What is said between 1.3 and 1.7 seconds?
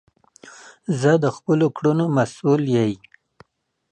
خپلو